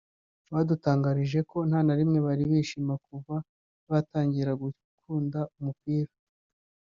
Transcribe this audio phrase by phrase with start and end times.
[0.53, 3.35] badutangarije ko nta na rimwe bari bishima kuva
[3.89, 6.11] batangira gukunda umupira